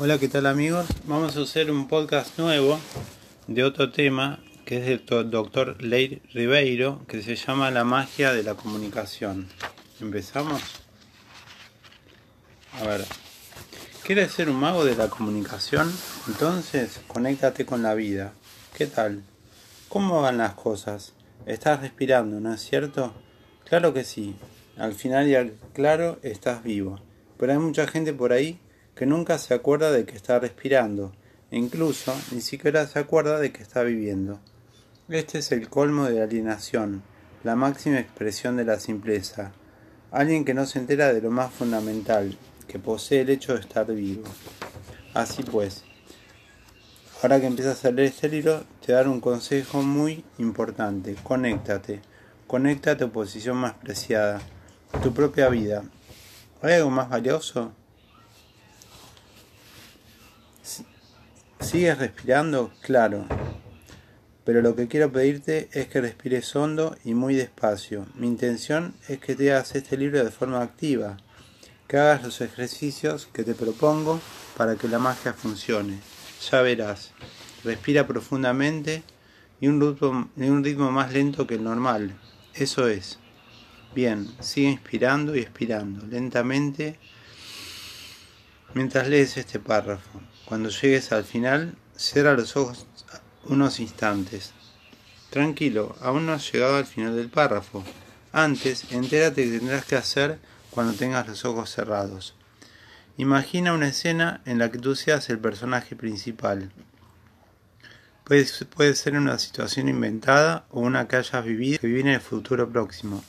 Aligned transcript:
Hola, 0.00 0.20
¿qué 0.20 0.28
tal 0.28 0.46
amigos? 0.46 0.86
Vamos 1.06 1.36
a 1.36 1.40
hacer 1.40 1.72
un 1.72 1.88
podcast 1.88 2.38
nuevo 2.38 2.78
de 3.48 3.64
otro 3.64 3.90
tema 3.90 4.38
que 4.64 4.76
es 4.76 4.86
del 4.86 5.28
doctor 5.28 5.82
Leir 5.82 6.22
Ribeiro, 6.32 7.02
que 7.08 7.20
se 7.20 7.34
llama 7.34 7.72
La 7.72 7.82
magia 7.82 8.32
de 8.32 8.44
la 8.44 8.54
comunicación. 8.54 9.48
¿Empezamos? 10.00 10.62
A 12.80 12.86
ver, 12.86 13.04
¿quieres 14.04 14.30
ser 14.30 14.48
un 14.48 14.60
mago 14.60 14.84
de 14.84 14.94
la 14.94 15.08
comunicación? 15.08 15.92
Entonces, 16.28 17.00
conéctate 17.08 17.66
con 17.66 17.82
la 17.82 17.94
vida. 17.94 18.34
¿Qué 18.74 18.86
tal? 18.86 19.24
¿Cómo 19.88 20.22
van 20.22 20.38
las 20.38 20.54
cosas? 20.54 21.12
Estás 21.44 21.80
respirando, 21.80 22.38
¿no 22.38 22.54
es 22.54 22.60
cierto? 22.60 23.14
Claro 23.68 23.92
que 23.92 24.04
sí. 24.04 24.36
Al 24.76 24.94
final 24.94 25.26
y 25.26 25.34
al 25.34 25.54
claro 25.72 26.20
estás 26.22 26.62
vivo. 26.62 27.00
Pero 27.36 27.50
hay 27.50 27.58
mucha 27.58 27.88
gente 27.88 28.12
por 28.12 28.32
ahí 28.32 28.60
que 28.98 29.06
nunca 29.06 29.38
se 29.38 29.54
acuerda 29.54 29.92
de 29.92 30.04
que 30.04 30.16
está 30.16 30.40
respirando, 30.40 31.12
e 31.52 31.56
incluso 31.56 32.12
ni 32.32 32.40
siquiera 32.40 32.84
se 32.88 32.98
acuerda 32.98 33.38
de 33.38 33.52
que 33.52 33.62
está 33.62 33.84
viviendo. 33.84 34.40
Este 35.08 35.38
es 35.38 35.52
el 35.52 35.68
colmo 35.68 36.06
de 36.06 36.18
la 36.18 36.24
alienación, 36.24 37.04
la 37.44 37.54
máxima 37.54 38.00
expresión 38.00 38.56
de 38.56 38.64
la 38.64 38.80
simpleza. 38.80 39.52
Alguien 40.10 40.44
que 40.44 40.52
no 40.52 40.66
se 40.66 40.80
entera 40.80 41.12
de 41.12 41.22
lo 41.22 41.30
más 41.30 41.52
fundamental, 41.52 42.36
que 42.66 42.80
posee 42.80 43.20
el 43.20 43.30
hecho 43.30 43.54
de 43.54 43.60
estar 43.60 43.86
vivo. 43.86 44.24
Así 45.14 45.44
pues, 45.44 45.84
ahora 47.22 47.40
que 47.40 47.46
empiezas 47.46 47.84
a 47.84 47.92
leer 47.92 48.08
este 48.08 48.28
libro, 48.28 48.64
te 48.84 48.94
daré 48.94 49.08
un 49.08 49.20
consejo 49.20 49.80
muy 49.80 50.24
importante. 50.38 51.14
Conéctate. 51.22 52.00
Conecta 52.48 52.92
a 52.92 52.96
tu 52.96 53.12
posición 53.12 53.58
más 53.58 53.74
preciada, 53.74 54.40
tu 55.04 55.14
propia 55.14 55.48
vida. 55.50 55.84
¿Hay 56.62 56.72
algo 56.72 56.90
más 56.90 57.08
valioso? 57.08 57.72
¿Sigues 61.60 61.98
respirando? 61.98 62.72
Claro. 62.82 63.26
Pero 64.44 64.62
lo 64.62 64.74
que 64.76 64.88
quiero 64.88 65.12
pedirte 65.12 65.68
es 65.72 65.88
que 65.88 66.00
respires 66.00 66.54
hondo 66.56 66.96
y 67.04 67.14
muy 67.14 67.34
despacio. 67.34 68.06
Mi 68.14 68.26
intención 68.28 68.94
es 69.08 69.18
que 69.18 69.34
te 69.34 69.52
hagas 69.52 69.74
este 69.74 69.96
libro 69.96 70.24
de 70.24 70.30
forma 70.30 70.62
activa, 70.62 71.18
que 71.86 71.98
hagas 71.98 72.22
los 72.22 72.40
ejercicios 72.40 73.28
que 73.32 73.44
te 73.44 73.54
propongo 73.54 74.20
para 74.56 74.76
que 74.76 74.88
la 74.88 74.98
magia 74.98 75.34
funcione. 75.34 75.98
Ya 76.50 76.62
verás. 76.62 77.12
Respira 77.64 78.06
profundamente 78.06 79.02
y 79.60 79.66
un 79.66 79.80
ritmo, 79.80 80.30
un 80.36 80.64
ritmo 80.64 80.90
más 80.92 81.12
lento 81.12 81.46
que 81.46 81.56
el 81.56 81.64
normal. 81.64 82.14
Eso 82.54 82.88
es. 82.88 83.18
Bien, 83.94 84.28
sigue 84.40 84.70
inspirando 84.70 85.34
y 85.34 85.40
expirando 85.40 86.06
lentamente 86.06 86.98
mientras 88.74 89.08
lees 89.08 89.36
este 89.36 89.58
párrafo. 89.58 90.20
Cuando 90.48 90.70
llegues 90.70 91.12
al 91.12 91.24
final, 91.24 91.74
cierra 91.94 92.32
los 92.32 92.56
ojos 92.56 92.86
unos 93.44 93.80
instantes. 93.80 94.54
Tranquilo, 95.28 95.94
aún 96.00 96.24
no 96.24 96.32
has 96.32 96.50
llegado 96.50 96.76
al 96.76 96.86
final 96.86 97.14
del 97.16 97.28
párrafo. 97.28 97.84
Antes, 98.32 98.90
entérate 98.90 99.44
que 99.44 99.58
tendrás 99.58 99.84
que 99.84 99.96
hacer 99.96 100.38
cuando 100.70 100.94
tengas 100.94 101.28
los 101.28 101.44
ojos 101.44 101.68
cerrados. 101.68 102.34
Imagina 103.18 103.74
una 103.74 103.88
escena 103.88 104.40
en 104.46 104.56
la 104.56 104.70
que 104.70 104.78
tú 104.78 104.96
seas 104.96 105.28
el 105.28 105.38
personaje 105.38 105.94
principal. 105.96 106.72
Puede, 108.24 108.94
ser 108.94 109.18
una 109.18 109.38
situación 109.38 109.90
inventada 109.90 110.64
o 110.70 110.80
una 110.80 111.08
que 111.08 111.16
hayas 111.16 111.44
vivido 111.44 111.78
que 111.78 111.88
viene 111.88 112.08
en 112.08 112.16
el 112.16 112.22
futuro 112.22 112.70
próximo. 112.70 113.22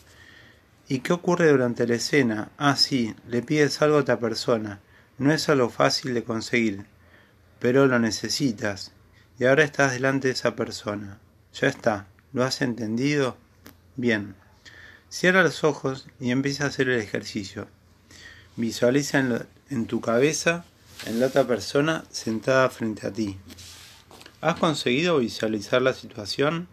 ¿Y 0.88 1.00
qué 1.00 1.11
ocurre 1.11 1.50
durante 1.50 1.86
la 1.86 1.95
escena? 1.95 2.48
Ah, 2.58 2.78
sí, 2.78 3.14
le 3.28 3.42
pides 3.42 3.81
algo 3.81 3.98
a 3.98 4.02
otra 4.02 4.22
persona. 4.22 4.80
No 5.17 5.33
es 5.33 5.50
algo 5.50 5.70
fácil 5.70 6.14
de 6.14 6.23
conseguir, 6.23 6.86
pero 7.60 7.88
lo 7.88 8.00
necesitas, 8.00 8.92
y 9.38 9.46
ahora 9.46 9.64
estás 9.64 9.94
delante 9.94 10.28
de 10.28 10.34
esa 10.34 10.56
persona. 10.56 11.20
Ya 11.54 11.68
está, 11.68 12.08
¿lo 12.34 12.44
has 12.44 12.62
entendido? 12.62 13.38
Bien. 13.95 14.36
Cierra 15.10 15.44
los 15.44 15.64
ojos 15.64 16.08
y 16.20 16.32
empieza 16.32 16.66
a 16.66 16.67
hacer 16.67 16.89
el 16.89 17.00
ejercicio. 17.00 17.67
Visualiza 18.56 19.48
en, 19.70 19.86
tu 19.88 20.02
cabeza 20.02 20.66
en 21.06 21.20
la 21.20 21.28
otra 21.28 21.48
persona 21.48 22.04
sentada 22.11 22.70
frente 22.70 23.08
a 23.08 23.11
ti. 23.11 23.38
¿Has 24.42 24.60
conseguido 24.60 25.17
visualizar 25.17 25.82
la 25.82 25.94
situación? 25.94 26.67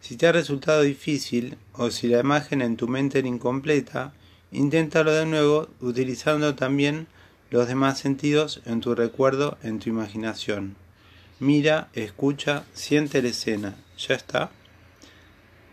Si 0.00 0.16
te 0.16 0.26
ha 0.26 0.32
resultado 0.32 0.82
difícil 0.82 1.58
o 1.72 1.90
si 1.90 2.08
la 2.08 2.20
imagen 2.20 2.62
en 2.62 2.76
tu 2.76 2.86
mente 2.86 3.18
era 3.18 3.28
incompleta, 3.28 4.12
inténtalo 4.52 5.12
de 5.12 5.26
nuevo 5.26 5.68
utilizando 5.80 6.54
también 6.54 7.08
los 7.54 7.68
demás 7.68 8.00
sentidos 8.00 8.60
en 8.64 8.80
tu 8.80 8.96
recuerdo, 8.96 9.58
en 9.62 9.78
tu 9.78 9.88
imaginación. 9.88 10.74
Mira, 11.38 11.88
escucha, 11.92 12.64
siente 12.72 13.22
la 13.22 13.28
escena. 13.28 13.76
¿Ya 13.96 14.16
está? 14.16 14.50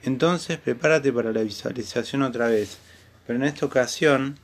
Entonces 0.04 0.60
prepárate 0.60 1.12
para 1.12 1.32
la 1.32 1.42
visualización 1.42 2.22
otra 2.22 2.50
vez, 2.50 2.78
pero 3.26 3.40
en 3.40 3.46
esta 3.46 3.66
ocasión, 3.66 4.38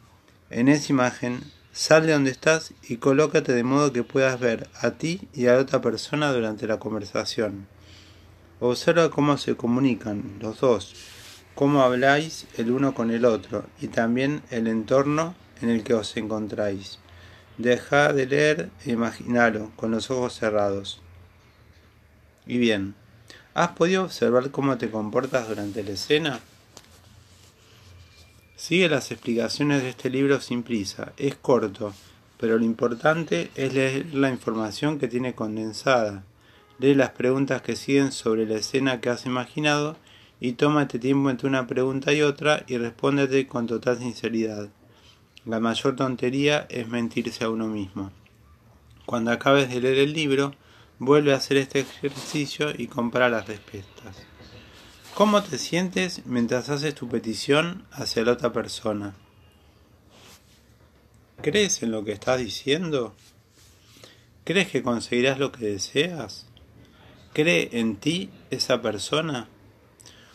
en 0.49 0.67
esa 0.67 0.91
imagen, 0.91 1.41
sal 1.73 2.07
de 2.07 2.13
donde 2.13 2.31
estás 2.31 2.73
y 2.89 2.97
colócate 2.97 3.53
de 3.53 3.63
modo 3.63 3.93
que 3.93 4.01
puedas 4.01 4.39
ver 4.39 4.67
a 4.81 4.89
ti 4.97 5.27
y 5.31 5.45
a 5.45 5.53
la 5.53 5.59
otra 5.59 5.79
persona 5.79 6.33
durante 6.33 6.65
la 6.65 6.79
conversación. 6.79 7.67
Observa 8.59 9.11
cómo 9.11 9.37
se 9.37 9.55
comunican 9.55 10.39
los 10.41 10.59
dos, 10.59 10.95
cómo 11.53 11.83
habláis 11.83 12.47
el 12.57 12.71
uno 12.71 12.95
con 12.95 13.11
el 13.11 13.25
otro 13.25 13.67
y 13.79 13.89
también 13.89 14.41
el 14.49 14.65
entorno 14.65 15.35
en 15.61 15.69
el 15.69 15.83
que 15.83 15.93
os 15.93 16.17
encontráis. 16.17 16.97
Deja 17.57 18.13
de 18.13 18.27
leer 18.27 18.69
e 18.85 18.91
imaginalo 18.91 19.71
con 19.75 19.91
los 19.91 20.11
ojos 20.11 20.33
cerrados. 20.33 21.01
Y 22.45 22.59
bien, 22.59 22.93
¿has 23.53 23.69
podido 23.69 24.03
observar 24.03 24.51
cómo 24.51 24.77
te 24.77 24.91
comportas 24.91 25.49
durante 25.49 25.83
la 25.83 25.91
escena? 25.91 26.39
Sigue 28.55 28.89
las 28.89 29.11
explicaciones 29.11 29.81
de 29.81 29.89
este 29.89 30.09
libro 30.09 30.39
sin 30.39 30.63
prisa. 30.63 31.13
Es 31.17 31.35
corto, 31.35 31.93
pero 32.39 32.57
lo 32.57 32.65
importante 32.65 33.49
es 33.55 33.73
leer 33.73 34.13
la 34.13 34.29
información 34.29 34.99
que 34.99 35.07
tiene 35.07 35.33
condensada. 35.33 36.23
Lee 36.79 36.93
las 36.93 37.09
preguntas 37.09 37.63
que 37.63 37.75
siguen 37.75 38.11
sobre 38.11 38.45
la 38.45 38.55
escena 38.55 39.01
que 39.01 39.09
has 39.09 39.25
imaginado 39.25 39.97
y 40.39 40.53
tómate 40.53 40.99
tiempo 40.99 41.31
entre 41.31 41.47
una 41.47 41.65
pregunta 41.65 42.13
y 42.13 42.21
otra 42.21 42.63
y 42.67 42.77
respóndete 42.77 43.47
con 43.47 43.65
total 43.65 43.97
sinceridad. 43.97 44.69
La 45.47 45.61
mayor 45.61 45.95
tontería 45.95 46.67
es 46.69 46.89
mentirse 46.89 47.45
a 47.45 47.49
uno 47.49 47.67
mismo. 47.67 48.11
Cuando 49.05 49.31
acabes 49.31 49.69
de 49.69 49.79
leer 49.79 49.99
el 49.99 50.11
libro, 50.11 50.53
vuelve 50.99 51.31
a 51.31 51.37
hacer 51.37 51.55
este 51.55 51.79
ejercicio 51.79 52.71
y 52.77 52.87
compara 52.87 53.29
las 53.29 53.47
respuestas. 53.47 54.17
¿Cómo 55.13 55.41
te 55.41 55.57
sientes 55.57 56.25
mientras 56.25 56.67
haces 56.67 56.95
tu 56.95 57.07
petición 57.07 57.85
hacia 57.93 58.25
la 58.25 58.33
otra 58.33 58.51
persona? 58.51 59.15
¿Crees 61.41 61.81
en 61.81 61.91
lo 61.91 62.03
que 62.03 62.11
estás 62.11 62.39
diciendo? 62.39 63.15
¿Crees 64.43 64.67
que 64.67 64.83
conseguirás 64.83 65.39
lo 65.39 65.53
que 65.53 65.65
deseas? 65.65 66.45
¿Cree 67.31 67.69
en 67.71 67.95
ti 67.95 68.31
esa 68.49 68.81
persona? 68.81 69.47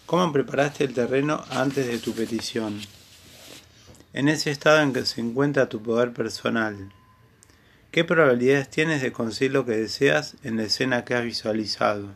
¿Cómo 0.06 0.32
preparaste 0.32 0.84
el 0.84 0.94
terreno 0.94 1.44
antes 1.50 1.86
de 1.86 1.98
tu 1.98 2.14
petición? 2.14 2.80
En 4.12 4.28
ese 4.28 4.50
estado 4.50 4.80
en 4.80 4.92
que 4.92 5.06
se 5.06 5.20
encuentra 5.20 5.68
tu 5.68 5.82
poder 5.82 6.12
personal. 6.12 6.92
¿Qué 7.90 8.04
probabilidades 8.04 8.70
tienes 8.70 9.02
de 9.02 9.12
conseguir 9.12 9.52
lo 9.52 9.66
que 9.66 9.76
deseas 9.76 10.36
en 10.42 10.56
la 10.56 10.64
escena 10.64 11.04
que 11.04 11.14
has 11.14 11.24
visualizado? 11.24 12.08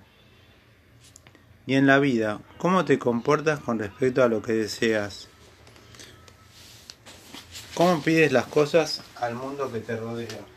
Y 1.67 1.75
en 1.75 1.87
la 1.87 1.99
vida, 1.99 2.41
¿cómo 2.59 2.85
te 2.85 2.99
comportas 2.99 3.61
con 3.61 3.79
respecto 3.79 4.23
a 4.23 4.29
lo 4.29 4.41
que 4.41 4.53
deseas? 4.53 5.29
¿Cómo 7.75 8.01
pides 8.03 8.33
las 8.33 8.47
cosas 8.47 9.03
al 9.17 9.35
mundo 9.35 9.71
que 9.71 9.81
te 9.81 9.97
rodea? 9.97 10.56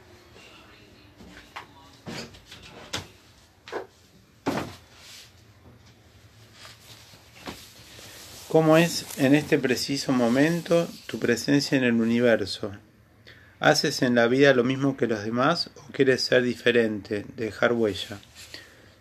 ¿Cómo 8.49 8.77
es 8.77 9.05
en 9.19 9.35
este 9.35 9.59
preciso 9.59 10.11
momento 10.11 10.87
tu 11.05 11.19
presencia 11.19 11.77
en 11.77 11.83
el 11.83 11.93
universo? 11.93 12.71
¿Haces 13.59 14.01
en 14.01 14.15
la 14.15 14.25
vida 14.25 14.55
lo 14.55 14.63
mismo 14.63 14.97
que 14.97 15.05
los 15.05 15.23
demás 15.23 15.69
o 15.75 15.91
quieres 15.91 16.21
ser 16.21 16.41
diferente, 16.41 17.27
dejar 17.37 17.73
huella? 17.73 18.17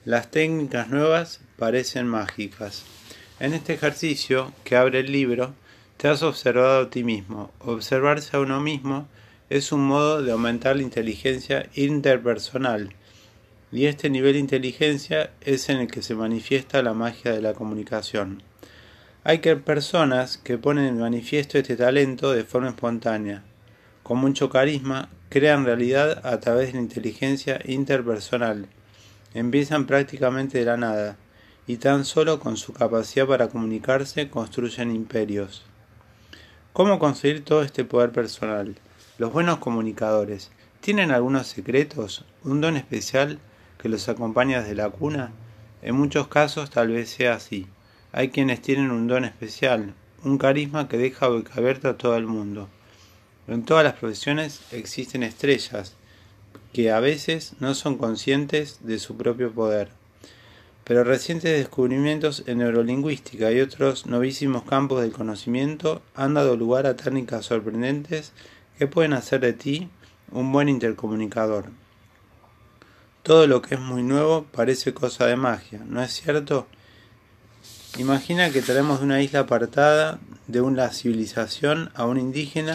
Las 0.05 0.31
técnicas 0.31 0.91
nuevas 0.91 1.41
parecen 1.57 2.07
mágicas. 2.07 2.85
En 3.41 3.55
este 3.55 3.73
ejercicio 3.73 4.53
que 4.65 4.77
abre 4.77 5.01
el 5.01 5.13
libro, 5.13 5.55
te 5.97 6.09
has 6.09 6.23
observado 6.23 6.83
a 6.83 6.91
ti 6.91 7.03
mismo. 7.03 7.51
Observarse 7.61 8.37
a 8.37 8.41
uno 8.41 8.61
mismo 8.61 9.09
es 9.49 9.73
un 9.73 9.81
modo 9.87 10.21
de 10.21 10.31
aumentar 10.31 10.77
la 10.77 10.83
inteligencia 10.83 11.71
interpersonal. 11.75 12.95
Y 13.73 13.87
este 13.87 14.11
nivel 14.11 14.35
de 14.35 14.41
inteligencia 14.41 15.31
es 15.41 15.71
en 15.71 15.79
el 15.79 15.91
que 15.91 16.03
se 16.03 16.15
manifiesta 16.15 16.83
la 16.83 16.93
magia 16.93 17.33
de 17.33 17.41
la 17.41 17.55
comunicación. 17.55 18.43
Hay 19.29 19.41
que 19.41 19.57
personas 19.57 20.39
que 20.39 20.57
ponen 20.57 20.87
en 20.87 21.01
manifiesto 21.01 21.59
este 21.59 21.77
talento 21.77 22.33
de 22.33 22.45
forma 22.45 22.71
espontánea, 22.71 23.43
con 24.03 24.17
mucho 24.17 24.49
carisma, 24.49 25.11
crean 25.29 25.67
realidad 25.67 26.27
a 26.27 26.41
través 26.41 26.69
de 26.69 26.79
la 26.79 26.81
inteligencia 26.81 27.61
interpersonal. 27.67 28.69
Empiezan 29.35 29.85
prácticamente 29.85 30.57
de 30.57 30.65
la 30.65 30.79
nada, 30.79 31.19
y 31.67 31.77
tan 31.77 32.07
solo 32.07 32.41
con 32.41 32.57
su 32.57 32.73
capacidad 32.73 33.27
para 33.27 33.49
comunicarse 33.49 34.31
construyen 34.31 34.97
imperios. 34.97 35.63
¿Cómo 36.73 36.99
conseguir 36.99 37.45
todo 37.45 37.61
este 37.61 37.85
poder 37.85 38.13
personal? 38.13 38.77
Los 39.19 39.31
buenos 39.31 39.59
comunicadores, 39.59 40.51
¿tienen 40.81 41.11
algunos 41.11 41.49
secretos, 41.49 42.25
un 42.45 42.63
don 42.63 42.79
especial 42.79 43.41
que 43.77 43.91
los 43.91 44.09
acompaña 44.09 44.63
desde 44.63 44.75
la 44.75 44.89
cuna? 44.89 45.33
En 45.83 45.97
muchos 45.97 46.29
casos 46.29 46.71
tal 46.71 46.89
vez 46.89 47.11
sea 47.11 47.35
así. 47.35 47.67
Hay 48.13 48.31
quienes 48.31 48.63
tienen 48.63 48.91
un 48.91 49.07
don 49.07 49.25
especial, 49.25 49.95
un 50.25 50.39
carisma 50.39 50.89
que 50.89 50.97
deja 50.97 51.27
abierta 51.27 51.91
a 51.91 51.99
todo 51.99 52.17
el 52.17 52.27
mundo. 52.27 52.69
En 53.47 53.65
todas 53.65 53.85
las 53.85 53.95
profesiones 53.95 54.61
existen 54.73 55.23
estrellas 55.23 55.95
que 56.73 56.91
a 56.91 57.01
veces 57.01 57.55
no 57.61 57.75
son 57.75 57.99
conscientes 57.99 58.79
de 58.83 58.99
su 58.99 59.17
propio 59.17 59.53
poder. 59.53 59.89
Pero 60.85 61.05
recientes 61.05 61.57
descubrimientos 61.57 62.45
en 62.47 62.59
neurolingüística 62.59 63.53
y 63.53 63.61
otros 63.61 64.07
novísimos 64.07 64.63
campos 64.63 65.03
del 65.03 65.13
conocimiento 65.13 66.03
han 66.15 66.35
dado 66.35 66.57
lugar 66.57 66.87
a 66.87 66.97
técnicas 66.97 67.45
sorprendentes 67.47 68.33
que 68.79 68.87
pueden 68.87 69.13
hacer 69.13 69.41
de 69.41 69.53
ti 69.53 69.89
un 70.33 70.51
buen 70.51 70.69
intercomunicador. 70.69 71.67
Todo 73.23 73.47
lo 73.47 73.61
que 73.61 73.75
es 73.75 73.81
muy 73.81 74.03
nuevo 74.03 74.47
parece 74.51 74.95
cosa 74.95 75.27
de 75.27 75.37
magia, 75.37 75.83
¿no 75.87 76.03
es 76.03 76.13
cierto? 76.13 76.67
Imagina 77.97 78.51
que 78.51 78.63
traemos 78.63 79.01
de 79.01 79.07
una 79.07 79.23
isla 79.23 79.41
apartada 79.41 80.19
de 80.47 80.61
una 80.61 80.91
civilización 80.91 81.91
a 81.95 82.05
un 82.05 82.19
indígena 82.19 82.75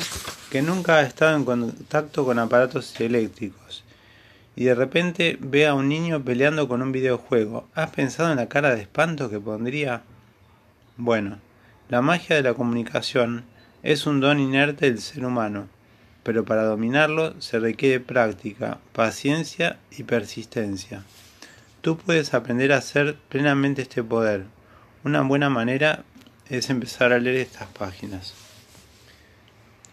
que 0.49 0.61
nunca 0.61 0.97
ha 0.97 1.03
estado 1.03 1.35
en 1.37 1.45
contacto 1.45 2.25
con 2.25 2.39
aparatos 2.39 2.99
eléctricos 2.99 3.83
y 4.55 4.65
de 4.65 4.75
repente 4.75 5.37
ve 5.39 5.67
a 5.67 5.73
un 5.73 5.89
niño 5.89 6.23
peleando 6.23 6.67
con 6.67 6.81
un 6.81 6.91
videojuego. 6.91 7.67
¿Has 7.73 7.89
pensado 7.91 8.31
en 8.31 8.37
la 8.37 8.49
cara 8.49 8.75
de 8.75 8.81
espanto 8.81 9.29
que 9.29 9.39
pondría? 9.39 10.03
Bueno, 10.97 11.39
la 11.89 12.01
magia 12.01 12.35
de 12.35 12.43
la 12.43 12.53
comunicación 12.53 13.45
es 13.81 14.05
un 14.05 14.19
don 14.19 14.39
inerte 14.39 14.85
del 14.85 14.99
ser 14.99 15.25
humano, 15.25 15.67
pero 16.23 16.45
para 16.45 16.63
dominarlo 16.63 17.39
se 17.41 17.59
requiere 17.59 17.99
práctica, 17.99 18.79
paciencia 18.93 19.79
y 19.97 20.03
persistencia. 20.03 21.03
Tú 21.81 21.97
puedes 21.97 22.33
aprender 22.33 22.71
a 22.71 22.77
hacer 22.77 23.17
plenamente 23.29 23.81
este 23.81 24.03
poder. 24.03 24.45
Una 25.05 25.21
buena 25.21 25.49
manera 25.49 26.05
es 26.49 26.69
empezar 26.69 27.11
a 27.11 27.19
leer 27.19 27.35
estas 27.35 27.67
páginas. 27.67 28.33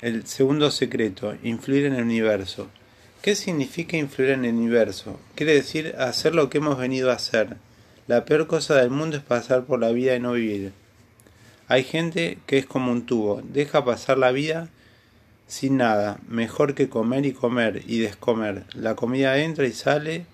El 0.01 0.25
segundo 0.29 0.71
secreto, 0.71 1.35
influir 1.43 1.87
en 1.87 1.95
el 1.95 2.05
universo. 2.05 2.69
¿Qué 3.21 3.35
significa 3.35 3.97
influir 3.97 4.31
en 4.31 4.45
el 4.45 4.55
universo? 4.55 5.19
Quiere 5.35 5.55
decir 5.55 5.97
hacer 5.99 6.37
lo 6.37 6.49
que 6.49 6.59
hemos 6.59 6.79
venido 6.79 7.11
a 7.11 7.15
hacer. 7.15 7.57
La 8.07 8.25
peor 8.25 8.47
cosa 8.47 8.77
del 8.77 8.91
mundo 8.91 9.17
es 9.17 9.25
pasar 9.25 9.65
por 9.65 9.81
la 9.81 9.91
vida 9.91 10.15
y 10.15 10.21
no 10.21 10.35
vivir. 10.35 10.71
Hay 11.67 11.83
gente 11.83 12.39
que 12.47 12.59
es 12.59 12.67
como 12.67 12.93
un 12.93 13.05
tubo, 13.05 13.43
deja 13.43 13.85
pasar 13.85 14.17
la 14.17 14.31
vida 14.31 14.69
sin 15.49 15.77
nada, 15.77 16.21
mejor 16.29 16.77
que 16.77 16.89
comer 16.89 17.27
y 17.27 17.33
comer 17.33 17.83
y 17.85 17.99
descomer. 17.99 18.63
La 18.75 18.95
comida 18.95 19.39
entra 19.39 19.67
y 19.67 19.73
sale 19.73 20.25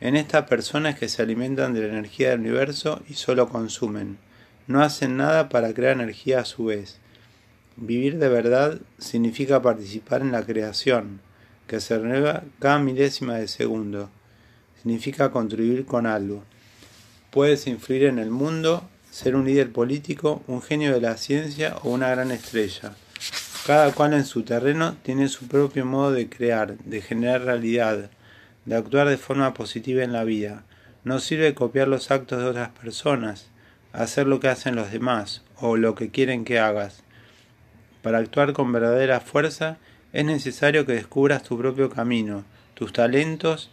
en 0.00 0.16
estas 0.16 0.46
personas 0.46 0.98
que 0.98 1.08
se 1.08 1.22
alimentan 1.22 1.72
de 1.72 1.82
la 1.82 1.88
energía 1.88 2.30
del 2.30 2.40
universo 2.40 3.02
y 3.08 3.14
solo 3.14 3.48
consumen. 3.48 4.18
No 4.66 4.82
hacen 4.82 5.16
nada 5.16 5.48
para 5.48 5.72
crear 5.72 5.94
energía 5.94 6.40
a 6.40 6.44
su 6.44 6.66
vez. 6.66 6.98
Vivir 7.76 8.18
de 8.18 8.28
verdad 8.28 8.80
significa 8.98 9.62
participar 9.62 10.22
en 10.22 10.32
la 10.32 10.44
creación, 10.44 11.20
que 11.66 11.80
se 11.80 11.98
renueva 11.98 12.42
cada 12.58 12.78
milésima 12.78 13.34
de 13.34 13.48
segundo. 13.48 14.10
Significa 14.82 15.30
contribuir 15.30 15.86
con 15.86 16.06
algo. 16.06 16.44
Puedes 17.30 17.66
influir 17.66 18.04
en 18.04 18.18
el 18.18 18.30
mundo, 18.30 18.88
ser 19.10 19.36
un 19.36 19.46
líder 19.46 19.72
político, 19.72 20.42
un 20.46 20.62
genio 20.62 20.92
de 20.92 21.00
la 21.00 21.16
ciencia 21.16 21.76
o 21.82 21.90
una 21.90 22.10
gran 22.10 22.30
estrella. 22.30 22.94
Cada 23.66 23.92
cual 23.92 24.14
en 24.14 24.24
su 24.24 24.42
terreno 24.42 24.96
tiene 25.02 25.28
su 25.28 25.48
propio 25.48 25.84
modo 25.84 26.12
de 26.12 26.28
crear, 26.28 26.78
de 26.78 27.00
generar 27.00 27.42
realidad, 27.42 28.10
de 28.66 28.76
actuar 28.76 29.08
de 29.08 29.16
forma 29.16 29.54
positiva 29.54 30.04
en 30.04 30.12
la 30.12 30.24
vida. 30.24 30.64
No 31.04 31.20
sirve 31.20 31.54
copiar 31.54 31.88
los 31.88 32.10
actos 32.10 32.40
de 32.40 32.46
otras 32.46 32.70
personas, 32.70 33.48
hacer 33.92 34.26
lo 34.26 34.40
que 34.40 34.48
hacen 34.48 34.76
los 34.76 34.90
demás 34.90 35.42
o 35.56 35.76
lo 35.76 35.94
que 35.94 36.10
quieren 36.10 36.44
que 36.44 36.58
hagas. 36.58 37.02
Para 38.02 38.18
actuar 38.18 38.52
con 38.52 38.72
verdadera 38.72 39.20
fuerza 39.20 39.78
es 40.12 40.24
necesario 40.24 40.84
que 40.84 40.92
descubras 40.92 41.42
tu 41.42 41.56
propio 41.58 41.90
camino, 41.90 42.44
tus 42.74 42.92
talentos, 42.92 43.70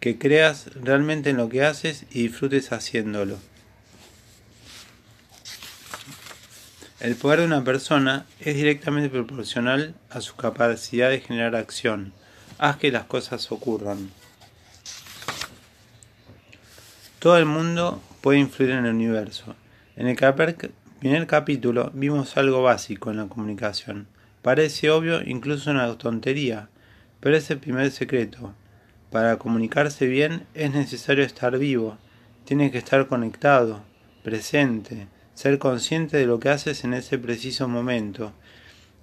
que 0.00 0.18
creas 0.18 0.70
realmente 0.74 1.30
en 1.30 1.36
lo 1.36 1.48
que 1.48 1.64
haces 1.64 2.04
y 2.10 2.22
disfrutes 2.22 2.72
haciéndolo. 2.72 3.38
El 7.00 7.14
poder 7.14 7.40
de 7.40 7.46
una 7.46 7.62
persona 7.62 8.26
es 8.40 8.56
directamente 8.56 9.08
proporcional 9.08 9.94
a 10.10 10.20
su 10.20 10.34
capacidad 10.34 11.10
de 11.10 11.20
generar 11.20 11.54
acción. 11.54 12.12
Haz 12.58 12.76
que 12.76 12.90
las 12.90 13.04
cosas 13.04 13.52
ocurran. 13.52 14.10
Todo 17.18 17.36
el 17.36 17.46
mundo 17.46 18.00
puede 18.20 18.38
influir 18.38 18.70
en 18.70 18.86
el 18.86 18.94
universo. 18.94 19.56
En 19.96 20.06
el 20.06 20.16
primer 21.00 21.26
capítulo 21.26 21.90
vimos 21.92 22.36
algo 22.36 22.62
básico 22.62 23.10
en 23.10 23.16
la 23.16 23.26
comunicación. 23.26 24.06
Parece 24.40 24.88
obvio, 24.90 25.20
incluso 25.22 25.72
una 25.72 25.98
tontería, 25.98 26.68
pero 27.18 27.36
es 27.36 27.50
el 27.50 27.58
primer 27.58 27.90
secreto. 27.90 28.54
Para 29.10 29.36
comunicarse 29.36 30.06
bien 30.06 30.46
es 30.54 30.70
necesario 30.70 31.24
estar 31.24 31.58
vivo, 31.58 31.98
tienes 32.44 32.70
que 32.70 32.78
estar 32.78 33.08
conectado, 33.08 33.82
presente, 34.22 35.08
ser 35.34 35.58
consciente 35.58 36.18
de 36.18 36.26
lo 36.26 36.38
que 36.38 36.50
haces 36.50 36.84
en 36.84 36.94
ese 36.94 37.18
preciso 37.18 37.66
momento 37.66 38.32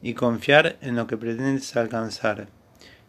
y 0.01 0.13
confiar 0.13 0.77
en 0.79 0.95
lo 0.95 1.06
que 1.06 1.17
pretendes 1.17 1.75
alcanzar. 1.75 2.47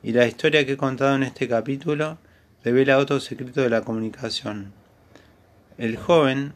Y 0.02 0.10
la 0.10 0.26
historia 0.26 0.66
que 0.66 0.72
he 0.72 0.76
contado 0.76 1.14
en 1.14 1.22
este 1.22 1.46
capítulo 1.46 2.18
revela 2.64 2.98
otro 2.98 3.20
secreto 3.20 3.60
de 3.60 3.70
la 3.70 3.82
comunicación. 3.82 4.72
El 5.78 5.96
joven 5.96 6.55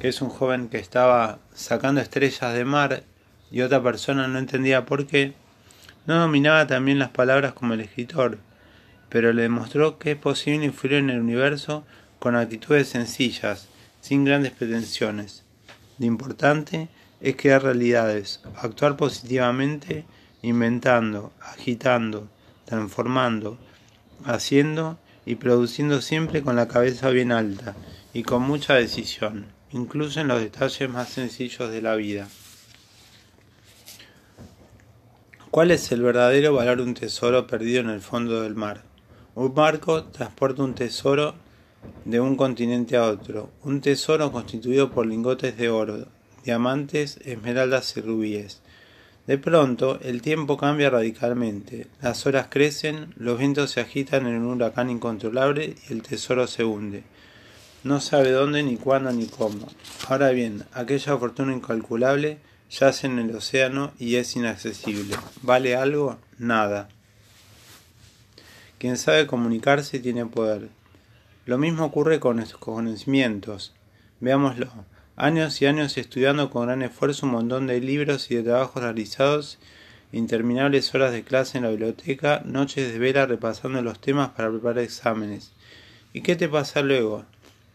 que 0.00 0.08
es 0.08 0.20
un 0.20 0.28
joven 0.28 0.68
que 0.68 0.78
estaba 0.78 1.38
sacando 1.54 2.00
estrellas 2.00 2.54
de 2.54 2.64
mar 2.64 3.04
y 3.50 3.60
otra 3.62 3.82
persona 3.82 4.28
no 4.28 4.38
entendía 4.38 4.86
por 4.86 5.06
qué, 5.06 5.34
no 6.06 6.18
dominaba 6.18 6.66
también 6.66 6.98
las 6.98 7.10
palabras 7.10 7.52
como 7.52 7.74
el 7.74 7.80
escritor, 7.80 8.38
pero 9.08 9.32
le 9.32 9.42
demostró 9.42 9.98
que 9.98 10.12
es 10.12 10.16
posible 10.16 10.66
influir 10.66 10.94
en 10.96 11.10
el 11.10 11.20
universo 11.20 11.84
con 12.18 12.36
actitudes 12.36 12.88
sencillas, 12.88 13.68
sin 14.00 14.24
grandes 14.24 14.52
pretensiones. 14.52 15.44
Lo 15.98 16.06
importante 16.06 16.88
es 17.20 17.36
crear 17.36 17.62
realidades, 17.62 18.42
actuar 18.56 18.96
positivamente, 18.96 20.04
inventando, 20.42 21.32
agitando, 21.40 22.28
transformando, 22.64 23.58
haciendo 24.24 24.98
y 25.24 25.36
produciendo 25.36 26.02
siempre 26.02 26.42
con 26.42 26.56
la 26.56 26.68
cabeza 26.68 27.08
bien 27.10 27.32
alta 27.32 27.74
y 28.14 28.22
con 28.22 28.42
mucha 28.42 28.74
decisión 28.74 29.52
incluso 29.74 30.20
en 30.20 30.28
los 30.28 30.40
detalles 30.40 30.88
más 30.88 31.08
sencillos 31.08 31.70
de 31.70 31.82
la 31.82 31.96
vida. 31.96 32.28
¿Cuál 35.50 35.72
es 35.72 35.90
el 35.90 36.00
verdadero 36.00 36.54
valor 36.54 36.78
de 36.78 36.84
un 36.84 36.94
tesoro 36.94 37.46
perdido 37.46 37.80
en 37.80 37.90
el 37.90 38.00
fondo 38.00 38.42
del 38.42 38.54
mar? 38.54 38.82
Un 39.34 39.52
barco 39.52 40.04
transporta 40.04 40.62
un 40.62 40.74
tesoro 40.74 41.34
de 42.04 42.20
un 42.20 42.36
continente 42.36 42.96
a 42.96 43.04
otro, 43.04 43.50
un 43.62 43.80
tesoro 43.80 44.30
constituido 44.30 44.92
por 44.92 45.06
lingotes 45.06 45.56
de 45.56 45.68
oro, 45.68 46.06
diamantes, 46.44 47.18
esmeraldas 47.24 47.96
y 47.96 48.00
rubíes. 48.00 48.62
De 49.26 49.38
pronto, 49.38 49.98
el 50.02 50.22
tiempo 50.22 50.56
cambia 50.56 50.90
radicalmente, 50.90 51.88
las 52.00 52.26
horas 52.26 52.46
crecen, 52.48 53.12
los 53.16 53.38
vientos 53.38 53.72
se 53.72 53.80
agitan 53.80 54.26
en 54.28 54.36
un 54.36 54.54
huracán 54.54 54.88
incontrolable 54.90 55.74
y 55.88 55.92
el 55.92 56.02
tesoro 56.02 56.46
se 56.46 56.62
hunde. 56.62 57.02
No 57.84 58.00
sabe 58.00 58.30
dónde, 58.30 58.62
ni 58.62 58.78
cuándo, 58.78 59.12
ni 59.12 59.26
cómo. 59.26 59.68
Ahora 60.08 60.30
bien, 60.30 60.64
aquella 60.72 61.18
fortuna 61.18 61.52
incalculable 61.52 62.38
yace 62.70 63.06
en 63.06 63.18
el 63.18 63.36
océano 63.36 63.92
y 63.98 64.16
es 64.16 64.34
inaccesible. 64.36 65.14
¿Vale 65.42 65.76
algo? 65.76 66.18
Nada. 66.38 66.88
Quien 68.78 68.96
sabe 68.96 69.26
comunicarse 69.26 69.98
tiene 69.98 70.24
poder. 70.24 70.70
Lo 71.44 71.58
mismo 71.58 71.84
ocurre 71.84 72.20
con 72.20 72.36
nuestros 72.36 72.58
conocimientos. 72.58 73.74
Veámoslo. 74.18 74.70
Años 75.16 75.60
y 75.60 75.66
años 75.66 75.98
estudiando 75.98 76.48
con 76.48 76.64
gran 76.64 76.80
esfuerzo 76.80 77.26
un 77.26 77.32
montón 77.32 77.66
de 77.66 77.80
libros 77.80 78.30
y 78.30 78.36
de 78.36 78.44
trabajos 78.44 78.82
realizados, 78.82 79.58
interminables 80.10 80.94
horas 80.94 81.12
de 81.12 81.22
clase 81.22 81.58
en 81.58 81.64
la 81.64 81.70
biblioteca, 81.70 82.40
noches 82.46 82.90
de 82.90 82.98
vela 82.98 83.26
repasando 83.26 83.82
los 83.82 84.00
temas 84.00 84.30
para 84.30 84.50
preparar 84.50 84.78
exámenes. 84.78 85.52
¿Y 86.14 86.22
qué 86.22 86.34
te 86.34 86.48
pasa 86.48 86.80
luego? 86.80 87.26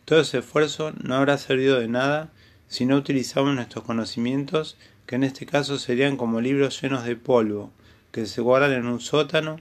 Todo 0.09 0.21
ese 0.21 0.39
esfuerzo 0.39 0.91
no 1.03 1.13
habrá 1.13 1.37
servido 1.37 1.79
de 1.79 1.87
nada 1.87 2.31
si 2.67 2.87
no 2.87 2.95
utilizamos 2.95 3.53
nuestros 3.53 3.83
conocimientos, 3.83 4.75
que 5.05 5.17
en 5.17 5.23
este 5.23 5.45
caso 5.45 5.77
serían 5.77 6.17
como 6.17 6.41
libros 6.41 6.81
llenos 6.81 7.05
de 7.05 7.15
polvo, 7.15 7.71
que 8.11 8.25
se 8.25 8.41
guardan 8.41 8.71
en 8.71 8.87
un 8.87 9.01
sótano 9.01 9.59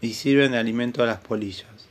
y 0.00 0.14
sirven 0.14 0.50
de 0.50 0.58
alimento 0.58 1.04
a 1.04 1.06
las 1.06 1.20
polillas. 1.20 1.86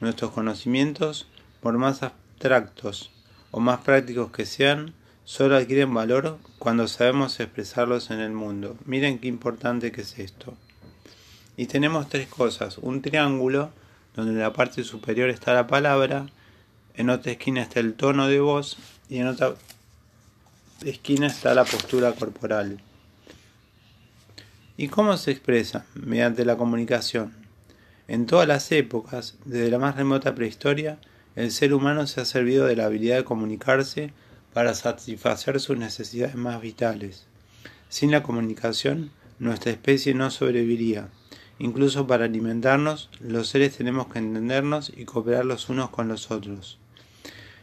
Nuestros 0.00 0.30
conocimientos, 0.30 1.28
por 1.60 1.76
más 1.76 2.02
abstractos 2.02 3.10
o 3.50 3.60
más 3.60 3.80
prácticos 3.80 4.32
que 4.32 4.46
sean, 4.46 4.94
solo 5.26 5.56
adquieren 5.56 5.92
valor 5.92 6.38
cuando 6.58 6.88
sabemos 6.88 7.38
expresarlos 7.38 8.10
en 8.10 8.20
el 8.20 8.32
mundo. 8.32 8.78
Miren 8.86 9.18
qué 9.18 9.28
importante 9.28 9.92
que 9.92 10.00
es 10.00 10.18
esto. 10.18 10.54
Y 11.58 11.66
tenemos 11.66 12.08
tres 12.08 12.28
cosas. 12.28 12.78
Un 12.78 13.02
triángulo, 13.02 13.72
donde 14.16 14.32
en 14.32 14.38
la 14.38 14.54
parte 14.54 14.84
superior 14.84 15.28
está 15.28 15.52
la 15.52 15.66
palabra, 15.66 16.24
en 17.00 17.08
otra 17.08 17.32
esquina 17.32 17.62
está 17.62 17.80
el 17.80 17.94
tono 17.94 18.28
de 18.28 18.40
voz 18.40 18.76
y 19.08 19.18
en 19.18 19.26
otra 19.26 19.54
esquina 20.84 21.28
está 21.28 21.54
la 21.54 21.64
postura 21.64 22.12
corporal. 22.12 22.78
¿Y 24.76 24.88
cómo 24.88 25.16
se 25.16 25.30
expresa? 25.30 25.86
Mediante 25.94 26.44
la 26.44 26.58
comunicación. 26.58 27.34
En 28.06 28.26
todas 28.26 28.46
las 28.46 28.70
épocas, 28.70 29.36
desde 29.46 29.70
la 29.70 29.78
más 29.78 29.96
remota 29.96 30.34
prehistoria, 30.34 30.98
el 31.36 31.52
ser 31.52 31.72
humano 31.72 32.06
se 32.06 32.20
ha 32.20 32.26
servido 32.26 32.66
de 32.66 32.76
la 32.76 32.84
habilidad 32.84 33.16
de 33.16 33.24
comunicarse 33.24 34.12
para 34.52 34.74
satisfacer 34.74 35.58
sus 35.58 35.78
necesidades 35.78 36.34
más 36.34 36.60
vitales. 36.60 37.24
Sin 37.88 38.10
la 38.10 38.22
comunicación, 38.22 39.10
nuestra 39.38 39.72
especie 39.72 40.12
no 40.12 40.30
sobreviviría. 40.30 41.08
Incluso 41.58 42.06
para 42.06 42.26
alimentarnos, 42.26 43.08
los 43.20 43.48
seres 43.48 43.76
tenemos 43.76 44.08
que 44.08 44.18
entendernos 44.18 44.92
y 44.94 45.06
cooperar 45.06 45.46
los 45.46 45.70
unos 45.70 45.88
con 45.88 46.08
los 46.08 46.30
otros. 46.30 46.79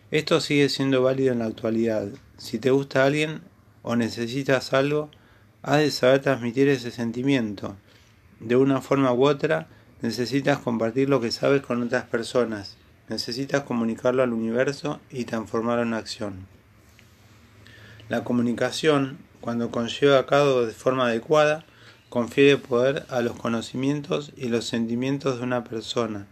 Esto 0.09 0.39
sigue 0.39 0.69
siendo 0.69 1.01
válido 1.01 1.33
en 1.33 1.39
la 1.39 1.47
actualidad. 1.47 2.07
Si 2.37 2.59
te 2.59 2.71
gusta 2.71 3.03
alguien 3.03 3.41
o 3.81 3.97
necesitas 3.97 4.71
algo, 4.71 5.11
has 5.63 5.79
de 5.79 5.91
saber 5.91 6.21
transmitir 6.21 6.69
ese 6.69 6.91
sentimiento. 6.91 7.75
De 8.39 8.55
una 8.55 8.79
forma 8.79 9.11
u 9.11 9.25
otra, 9.25 9.67
necesitas 10.01 10.59
compartir 10.59 11.09
lo 11.09 11.19
que 11.19 11.31
sabes 11.31 11.61
con 11.61 11.83
otras 11.83 12.05
personas. 12.05 12.77
Necesitas 13.09 13.63
comunicarlo 13.63 14.23
al 14.23 14.31
universo 14.31 15.01
y 15.09 15.25
transformarlo 15.25 15.83
en 15.83 15.93
acción. 15.93 16.47
La 18.07 18.23
comunicación, 18.23 19.17
cuando 19.41 19.71
conlleva 19.71 20.19
a 20.19 20.25
cabo 20.25 20.65
de 20.65 20.71
forma 20.71 21.07
adecuada, 21.07 21.65
confiere 22.07 22.55
poder 22.55 23.05
a 23.09 23.19
los 23.19 23.35
conocimientos 23.35 24.31
y 24.37 24.47
los 24.47 24.63
sentimientos 24.63 25.39
de 25.39 25.43
una 25.43 25.65
persona. 25.65 26.27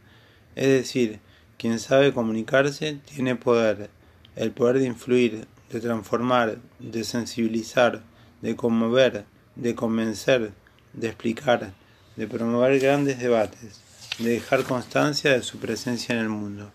Es 0.55 0.67
decir, 0.67 1.19
quien 1.57 1.79
sabe 1.79 2.13
comunicarse 2.13 2.99
tiene 3.05 3.35
poder, 3.35 3.89
el 4.35 4.51
poder 4.51 4.79
de 4.79 4.87
influir, 4.87 5.47
de 5.71 5.79
transformar, 5.79 6.57
de 6.79 7.03
sensibilizar, 7.03 8.01
de 8.41 8.55
conmover, 8.55 9.25
de 9.55 9.75
convencer, 9.75 10.51
de 10.93 11.07
explicar, 11.07 11.73
de 12.15 12.27
promover 12.27 12.79
grandes 12.79 13.19
debates, 13.19 13.81
de 14.19 14.31
dejar 14.31 14.63
constancia 14.63 15.31
de 15.31 15.43
su 15.43 15.57
presencia 15.57 16.13
en 16.13 16.21
el 16.21 16.29
mundo. 16.29 16.71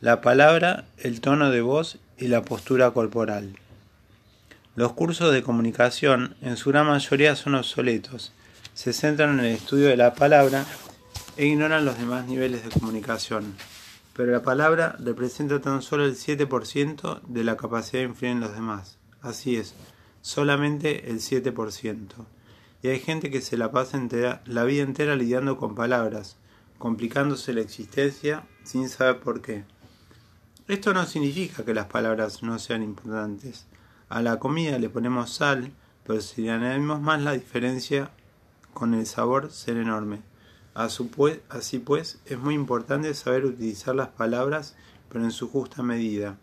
La 0.00 0.20
palabra, 0.20 0.84
el 0.98 1.20
tono 1.20 1.50
de 1.50 1.60
voz 1.60 1.98
y 2.18 2.28
la 2.28 2.42
postura 2.42 2.92
corporal. 2.92 3.56
Los 4.76 4.92
cursos 4.92 5.32
de 5.32 5.42
comunicación 5.42 6.36
en 6.40 6.56
su 6.56 6.70
gran 6.70 6.86
mayoría 6.86 7.34
son 7.34 7.56
obsoletos, 7.56 8.32
se 8.74 8.92
centran 8.92 9.40
en 9.40 9.44
el 9.44 9.56
estudio 9.56 9.88
de 9.88 9.96
la 9.96 10.14
palabra 10.14 10.64
e 11.36 11.46
ignoran 11.46 11.84
los 11.84 11.98
demás 11.98 12.26
niveles 12.26 12.62
de 12.62 12.70
comunicación 12.70 13.54
pero 14.18 14.32
la 14.32 14.42
palabra 14.42 14.96
representa 14.98 15.60
tan 15.60 15.80
solo 15.80 16.04
el 16.04 16.16
7% 16.16 17.20
de 17.22 17.44
la 17.44 17.56
capacidad 17.56 18.02
de 18.02 18.08
influir 18.08 18.32
en 18.32 18.40
los 18.40 18.52
demás. 18.52 18.98
Así 19.20 19.54
es, 19.54 19.76
solamente 20.22 21.08
el 21.08 21.20
7%. 21.20 22.14
Y 22.82 22.88
hay 22.88 22.98
gente 22.98 23.30
que 23.30 23.40
se 23.40 23.56
la 23.56 23.70
pasa 23.70 23.96
entera, 23.96 24.42
la 24.44 24.64
vida 24.64 24.82
entera 24.82 25.14
lidiando 25.14 25.56
con 25.56 25.76
palabras, 25.76 26.36
complicándose 26.78 27.52
la 27.52 27.60
existencia 27.60 28.42
sin 28.64 28.88
saber 28.88 29.20
por 29.20 29.40
qué. 29.40 29.62
Esto 30.66 30.92
no 30.92 31.06
significa 31.06 31.64
que 31.64 31.72
las 31.72 31.86
palabras 31.86 32.42
no 32.42 32.58
sean 32.58 32.82
importantes. 32.82 33.66
A 34.08 34.20
la 34.20 34.40
comida 34.40 34.80
le 34.80 34.90
ponemos 34.90 35.32
sal, 35.32 35.70
pero 36.04 36.20
si 36.22 36.42
le 36.42 36.50
añadimos 36.50 37.00
más 37.00 37.22
la 37.22 37.34
diferencia 37.34 38.10
con 38.74 38.94
el 38.94 39.06
sabor 39.06 39.52
será 39.52 39.80
enorme. 39.80 40.27
Así 40.78 41.80
pues, 41.80 42.20
es 42.24 42.38
muy 42.38 42.54
importante 42.54 43.12
saber 43.12 43.44
utilizar 43.44 43.96
las 43.96 44.10
palabras, 44.10 44.76
pero 45.08 45.24
en 45.24 45.32
su 45.32 45.48
justa 45.48 45.82
medida. 45.82 46.38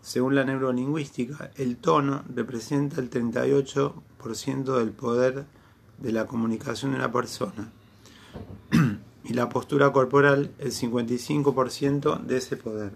Según 0.00 0.36
la 0.36 0.44
neurolingüística, 0.44 1.50
el 1.56 1.76
tono 1.76 2.22
representa 2.32 3.00
el 3.00 3.10
38% 3.10 4.78
del 4.78 4.90
poder 4.90 5.44
de 5.98 6.12
la 6.12 6.28
comunicación 6.28 6.92
de 6.92 6.98
una 6.98 7.10
persona 7.10 7.72
y 9.24 9.34
la 9.34 9.48
postura 9.48 9.90
corporal 9.90 10.52
el 10.60 10.70
55% 10.70 12.20
de 12.20 12.36
ese 12.36 12.56
poder. 12.56 12.92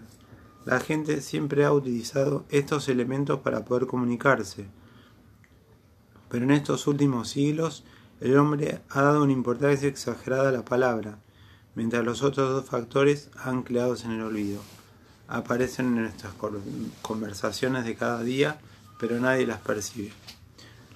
La 0.63 0.79
gente 0.79 1.19
siempre 1.19 1.65
ha 1.65 1.73
utilizado 1.73 2.45
estos 2.47 2.87
elementos 2.87 3.41
para 3.41 3.65
poder 3.65 3.85
comunicarse, 3.85 4.65
pero 6.29 6.45
en 6.45 6.51
estos 6.51 6.87
últimos 6.87 7.27
siglos 7.27 7.83
el 8.21 8.37
hombre 8.37 8.81
ha 8.89 9.01
dado 9.01 9.23
una 9.23 9.31
importancia 9.31 9.87
exagerada 9.87 10.49
a 10.49 10.51
la 10.51 10.65
palabra, 10.65 11.19
mientras 11.75 12.03
los 12.03 12.21
otros 12.21 12.49
dos 12.51 12.65
factores 12.65 13.29
han 13.35 13.63
creados 13.63 14.03
en 14.03 14.11
el 14.11 14.21
olvido. 14.21 14.61
Aparecen 15.27 15.87
en 15.87 16.03
nuestras 16.03 16.33
conversaciones 17.01 17.85
de 17.85 17.95
cada 17.95 18.21
día, 18.23 18.59
pero 18.99 19.19
nadie 19.19 19.45
las 19.45 19.59
percibe. 19.59 20.11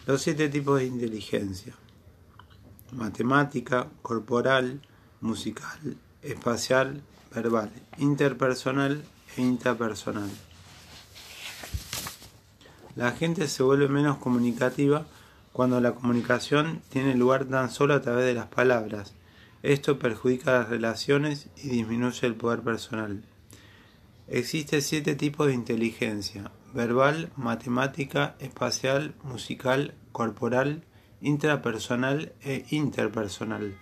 Los 0.05 0.21
siete 0.21 0.49
tipos 0.49 0.79
de 0.79 0.85
inteligencia. 0.85 1.75
Matemática, 2.91 3.87
corporal, 4.01 4.81
musical, 5.21 5.95
espacial, 6.21 7.01
verbal, 7.33 7.71
interpersonal 7.99 9.03
e 9.37 9.41
intrapersonal. 9.41 10.29
La 12.95 13.11
gente 13.11 13.47
se 13.47 13.63
vuelve 13.63 13.87
menos 13.87 14.17
comunicativa 14.17 15.05
cuando 15.53 15.79
la 15.79 15.93
comunicación 15.93 16.81
tiene 16.89 17.15
lugar 17.15 17.45
tan 17.45 17.69
solo 17.69 17.93
a 17.93 18.01
través 18.01 18.25
de 18.25 18.33
las 18.33 18.47
palabras. 18.47 19.13
Esto 19.61 19.99
perjudica 19.99 20.51
las 20.51 20.69
relaciones 20.69 21.47
y 21.55 21.69
disminuye 21.69 22.27
el 22.27 22.35
poder 22.35 22.61
personal. 22.61 23.23
Existen 24.27 24.81
siete 24.81 25.15
tipos 25.15 25.47
de 25.47 25.53
inteligencia, 25.53 26.51
verbal, 26.73 27.31
matemática, 27.37 28.35
espacial, 28.39 29.13
musical, 29.23 29.93
corporal, 30.11 30.83
intrapersonal 31.21 32.33
e 32.41 32.65
interpersonal. 32.71 33.77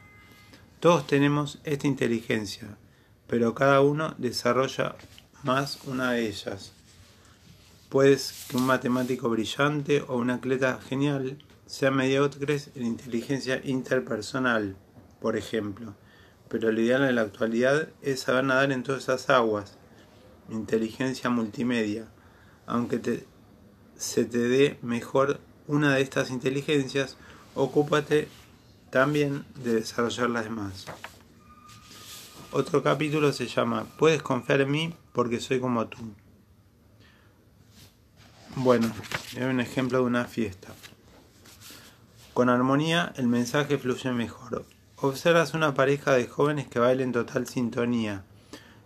Todos 0.81 1.07
tenemos 1.07 1.59
esta 1.63 1.87
inteligencia, 1.87 2.77
pero 3.27 3.55
cada 3.55 3.81
uno 3.81 4.13
desarrolla 4.17 4.95
más 5.43 5.79
una 5.85 6.11
de 6.11 6.27
ellas. 6.27 6.73
Puedes 7.89 8.45
que 8.49 8.57
un 8.57 8.65
matemático 8.65 9.29
brillante 9.29 10.03
o 10.07 10.17
un 10.17 10.31
atleta 10.31 10.79
genial 10.87 11.37
sean 11.71 11.95
mediocres 11.95 12.69
en 12.75 12.85
inteligencia 12.85 13.61
interpersonal, 13.63 14.75
por 15.21 15.37
ejemplo, 15.37 15.95
pero 16.49 16.69
lo 16.69 16.81
ideal 16.81 17.05
en 17.05 17.15
la 17.15 17.21
actualidad 17.21 17.87
es 18.01 18.19
saber 18.19 18.43
nadar 18.43 18.73
en 18.73 18.83
todas 18.83 19.03
esas 19.03 19.29
aguas, 19.29 19.77
inteligencia 20.49 21.29
multimedia, 21.29 22.09
aunque 22.65 23.25
se 23.95 24.25
te 24.25 24.37
dé 24.37 24.79
mejor 24.81 25.39
una 25.65 25.95
de 25.95 26.01
estas 26.01 26.29
inteligencias, 26.29 27.15
ocúpate 27.55 28.27
también 28.89 29.45
de 29.63 29.75
desarrollar 29.75 30.29
las 30.29 30.43
demás. 30.43 30.87
Otro 32.51 32.83
capítulo 32.83 33.31
se 33.31 33.47
llama 33.47 33.85
Puedes 33.97 34.21
confiar 34.21 34.59
en 34.59 34.71
mí 34.71 34.93
porque 35.13 35.39
soy 35.39 35.61
como 35.61 35.87
tú. 35.87 35.99
Bueno, 38.57 38.91
es 39.37 39.41
un 39.41 39.61
ejemplo 39.61 39.99
de 39.99 40.03
una 40.03 40.25
fiesta. 40.25 40.73
Con 42.33 42.47
armonía 42.47 43.11
el 43.17 43.27
mensaje 43.27 43.77
fluye 43.77 44.09
mejor. 44.13 44.63
Observas 44.95 45.53
una 45.53 45.73
pareja 45.73 46.13
de 46.13 46.27
jóvenes 46.27 46.65
que 46.65 46.79
bailan 46.79 47.07
en 47.07 47.11
total 47.11 47.45
sintonía. 47.45 48.23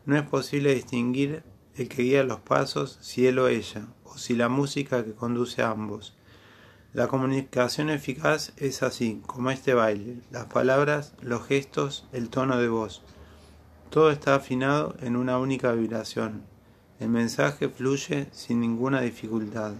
No 0.08 0.18
es 0.18 0.24
posible 0.24 0.74
distinguir 0.74 1.44
el 1.75 1.88
que 1.88 2.02
guía 2.02 2.24
los 2.24 2.40
pasos 2.40 2.98
si 3.02 3.28
él 3.28 3.38
o 3.38 3.48
ella, 3.48 3.86
o 4.04 4.18
si 4.18 4.34
la 4.34 4.50
música 4.50 5.06
que 5.06 5.14
conduce 5.14 5.62
a 5.62 5.70
ambos. 5.70 6.16
La 6.92 7.08
comunicación 7.08 7.92
eficaz 7.92 8.52
es 8.58 8.82
así, 8.82 9.22
como 9.28 9.52
este 9.52 9.75
baile, 9.75 10.22
las 10.32 10.46
palabras, 10.46 11.14
los 11.22 11.46
gestos, 11.46 12.08
el 12.14 12.30
tono 12.30 12.58
de 12.58 12.70
voz. 12.70 13.04
Todo 13.92 14.10
está 14.10 14.34
afinado 14.34 14.96
en 15.02 15.16
una 15.16 15.38
única 15.38 15.72
vibración. 15.74 16.42
El 17.00 17.10
mensaje 17.10 17.70
fluye 17.70 18.28
sin 18.32 18.60
ninguna 18.60 19.02
dificultad 19.02 19.74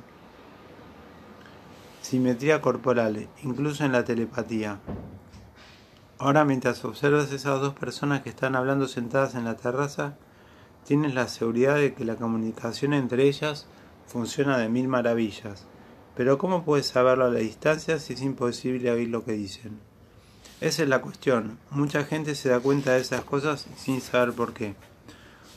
simetría 2.06 2.62
corporal, 2.62 3.28
incluso 3.42 3.84
en 3.84 3.92
la 3.92 4.06
telepatía. 4.06 4.80
Ahora 6.20 6.46
mientras 6.46 6.86
observas 6.86 7.32
esas 7.32 7.60
dos 7.62 7.74
personas 7.74 8.22
que 8.22 8.30
están 8.30 8.56
hablando 8.56 8.88
sentadas 8.88 9.34
en 9.34 9.44
la 9.44 9.58
terraza, 9.58 10.16
tienes 10.86 11.16
la 11.16 11.28
seguridad 11.28 11.78
de 11.78 11.96
que 11.96 12.06
la 12.06 12.16
comunicación 12.16 12.94
entre 12.94 13.28
ellas 13.28 13.66
funciona 14.06 14.60
de 14.60 14.70
mil 14.70 14.88
maravillas. 14.88 15.66
Pero 16.16 16.38
¿cómo 16.38 16.64
puedes 16.64 16.86
saberlo 16.86 17.26
a 17.26 17.30
la 17.30 17.40
distancia 17.40 17.98
si 17.98 18.14
es 18.14 18.22
imposible 18.22 18.92
oír 18.92 19.10
lo 19.10 19.26
que 19.26 19.34
dicen? 19.34 19.80
Esa 20.62 20.84
es 20.84 20.90
la 20.90 21.02
cuestión. 21.02 21.58
Mucha 21.72 22.04
gente 22.04 22.36
se 22.36 22.50
da 22.50 22.60
cuenta 22.60 22.94
de 22.94 23.02
esas 23.02 23.24
cosas 23.24 23.66
sin 23.78 24.00
saber 24.00 24.34
por 24.34 24.54
qué. 24.54 24.76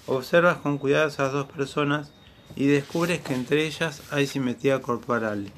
Observas 0.06 0.56
con 0.56 0.78
cuidado 0.78 1.04
a 1.04 1.08
esas 1.08 1.30
dos 1.30 1.46
personas 1.46 2.14
y 2.56 2.68
descubres 2.68 3.20
que 3.20 3.34
entre 3.34 3.66
ellas 3.66 4.02
hay 4.10 4.26
simetría 4.26 4.80
corporal. 4.80 5.52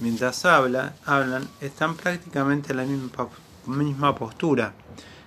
Mientras 0.00 0.44
habla, 0.44 0.94
hablan, 1.04 1.46
están 1.60 1.94
prácticamente 1.94 2.72
en 2.72 2.76
la 2.78 2.84
misma, 2.84 3.28
misma 3.66 4.14
postura 4.14 4.72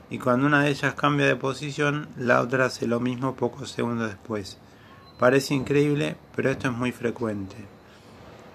y 0.09 0.19
cuando 0.19 0.47
una 0.47 0.63
de 0.63 0.69
ellas 0.69 0.95
cambia 0.95 1.25
de 1.25 1.35
posición, 1.35 2.07
la 2.17 2.41
otra 2.41 2.65
hace 2.65 2.87
lo 2.87 2.99
mismo 2.99 3.35
pocos 3.35 3.71
segundos 3.71 4.09
después. 4.09 4.57
Parece 5.17 5.53
increíble, 5.53 6.15
pero 6.35 6.49
esto 6.49 6.69
es 6.69 6.73
muy 6.73 6.91
frecuente. 6.91 7.55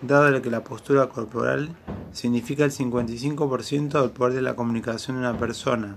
Dado 0.03 0.41
que 0.43 0.51
la 0.51 0.63
postura 0.63 1.09
corporal 1.09 1.75
significa 2.13 2.65
el 2.65 2.73
55% 2.73 4.01
del 4.01 4.11
poder 4.11 4.35
de 4.35 4.43
la 4.43 4.55
comunicación 4.55 5.17
de 5.17 5.29
una 5.29 5.39
persona, 5.39 5.97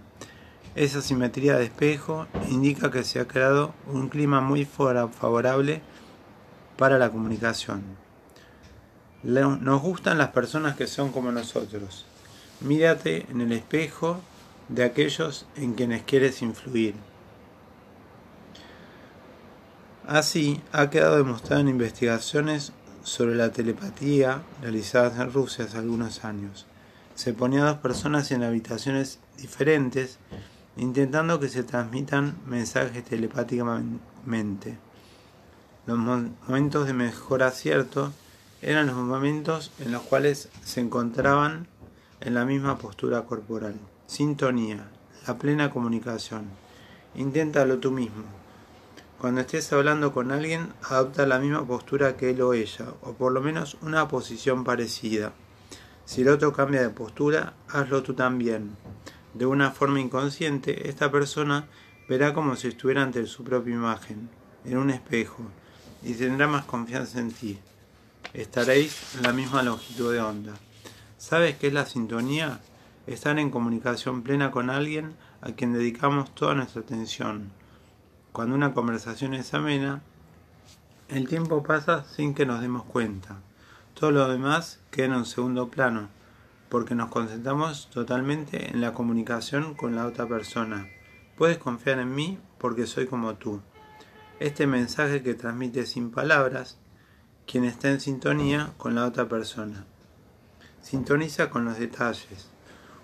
esa 0.74 1.02
simetría 1.02 1.58
de 1.58 1.66
espejo 1.66 2.28
indica 2.50 2.90
que 2.90 3.04
se 3.04 3.20
ha 3.20 3.28
creado 3.28 3.74
un 3.88 4.08
clima 4.08 4.40
muy 4.40 4.66
favorable 4.66 5.82
para 6.78 6.98
la 6.98 7.10
comunicación. 7.10 7.84
Nos 9.24 9.82
gustan 9.82 10.18
las 10.18 10.30
personas 10.30 10.76
que 10.76 10.88
son 10.88 11.12
como 11.12 11.32
nosotros. 11.32 12.06
Mírate 12.60 13.28
en 13.30 13.42
el 13.42 13.52
espejo 13.52 14.20
de 14.68 14.84
aquellos 14.84 15.46
en 15.56 15.74
quienes 15.74 16.04
quieres 16.04 16.42
influir. 16.42 16.96
Así, 20.08 20.62
ha 20.72 20.90
quedado 20.90 21.18
demostrado 21.18 21.62
en 21.62 21.70
investigaciones 21.70 22.74
sobre 23.04 23.36
la 23.36 23.52
telepatía 23.52 24.42
realizadas 24.62 25.20
en 25.20 25.32
Rusia 25.32 25.66
hace 25.66 25.78
algunos 25.78 26.26
años. 26.26 26.66
Se 27.16 27.34
ponía 27.34 27.64
a 27.64 27.70
dos 27.70 27.78
personas 27.78 28.32
en 28.32 28.44
habitaciones 28.44 29.20
diferentes 29.38 30.18
intentando 30.78 31.40
que 31.40 31.50
se 31.50 31.64
transmitan 31.64 32.38
mensajes 32.46 33.04
telepáticamente. 33.04 34.78
Los 35.86 35.98
momentos 35.98 36.88
de 36.88 36.94
mejor 36.94 37.44
acierto 37.44 38.14
eran 38.62 38.88
los 38.88 38.96
momentos 38.96 39.72
en 39.80 39.92
los 39.92 40.04
cuales 40.04 40.50
se 40.64 40.82
encontraban 40.82 41.68
en 42.20 42.36
la 42.36 42.46
misma 42.46 42.78
postura 42.78 43.24
corporal. 43.24 43.76
Sintonía, 44.06 44.88
la 45.28 45.38
plena 45.38 45.72
comunicación. 45.72 46.46
Inténtalo 47.16 47.80
tú 47.80 47.92
mismo. 47.92 48.24
Cuando 49.20 49.42
estés 49.42 49.72
hablando 49.74 50.14
con 50.14 50.32
alguien, 50.32 50.74
adopta 50.84 51.26
la 51.28 51.40
misma 51.40 51.66
postura 51.66 52.18
que 52.18 52.32
él 52.32 52.42
o 52.42 52.54
ella, 52.54 52.86
o 53.02 53.14
por 53.14 53.32
lo 53.32 53.42
menos 53.42 53.78
una 53.82 54.08
posición 54.08 54.64
parecida. 54.64 55.34
Si 56.06 56.22
el 56.22 56.30
otro 56.30 56.54
cambia 56.54 56.82
de 56.82 56.90
postura, 56.90 57.54
hazlo 57.70 58.04
tú 58.04 58.14
también. 58.14 58.72
De 59.34 59.46
una 59.46 59.72
forma 59.72 60.00
inconsciente, 60.00 60.90
esta 60.90 61.12
persona 61.12 61.68
verá 62.10 62.34
como 62.34 62.56
si 62.56 62.68
estuviera 62.68 63.04
ante 63.04 63.26
su 63.26 63.44
propia 63.44 63.74
imagen, 63.74 64.30
en 64.66 64.78
un 64.78 64.90
espejo, 64.90 65.44
y 66.04 66.14
tendrá 66.14 66.48
más 66.48 66.66
confianza 66.66 67.20
en 67.20 67.32
ti. 67.32 67.60
Estaréis 68.34 69.16
en 69.16 69.24
la 69.24 69.34
misma 69.34 69.64
longitud 69.64 70.14
de 70.14 70.22
onda. 70.22 70.54
¿Sabes 71.18 71.58
qué 71.58 71.68
es 71.68 71.74
la 71.74 71.86
sintonía? 71.86 72.62
estar 73.08 73.38
en 73.40 73.50
comunicación 73.50 74.22
plena 74.22 74.52
con 74.52 74.70
alguien 74.70 75.16
a 75.42 75.52
quien 75.52 75.74
dedicamos 75.74 76.34
toda 76.36 76.56
nuestra 76.56 76.82
atención. 76.82 77.52
Cuando 78.32 78.56
una 78.56 78.74
conversación 78.74 79.34
es 79.34 79.54
amena, 79.54 80.02
el 81.10 81.28
tiempo 81.28 81.64
pasa 81.64 82.06
sin 82.06 82.34
que 82.34 82.46
nos 82.46 82.62
demos 82.62 82.84
cuenta. 82.84 83.42
Todo 83.94 84.12
lo 84.12 84.30
demás 84.30 84.80
queda 84.92 85.08
en 85.08 85.14
un 85.14 85.26
segundo 85.26 85.70
plano, 85.70 86.10
porque 86.70 86.96
nos 86.96 87.10
concentramos 87.10 87.90
totalmente 87.90 88.72
en 88.72 88.80
la 88.82 88.94
comunicación 88.94 89.74
con 89.76 89.96
la 89.96 90.06
otra 90.06 90.28
persona. 90.28 90.88
Puedes 91.38 91.58
confiar 91.58 92.00
en 92.00 92.14
mí 92.14 92.40
porque 92.60 92.86
soy 92.86 93.08
como 93.08 93.36
tú. 93.36 93.62
Este 94.40 94.68
mensaje 94.68 95.22
que 95.22 95.34
transmite 95.34 95.86
sin 95.86 96.12
palabras, 96.12 96.78
quien 97.52 97.66
está 97.66 97.90
en 97.90 98.00
sintonía 98.00 98.72
con 98.78 98.96
la 98.96 99.06
otra 99.06 99.28
persona. 99.28 99.84
Sintoniza 100.82 101.50
con 101.50 101.66
los 101.66 101.78
detalles. 101.78 102.50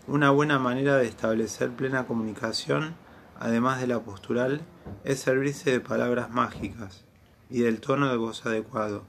Una 0.08 0.30
buena 0.30 0.58
manera 0.58 0.96
de 0.96 1.06
establecer 1.06 1.70
plena 1.72 2.08
comunicación, 2.08 2.96
además 3.38 3.82
de 3.82 3.88
la 3.88 4.00
postural, 4.00 4.62
es 5.04 5.20
servirse 5.20 5.72
de 5.72 5.82
palabras 5.82 6.30
mágicas 6.30 7.04
y 7.50 7.60
del 7.60 7.82
tono 7.82 8.10
de 8.10 8.16
voz 8.16 8.46
adecuado. 8.46 9.04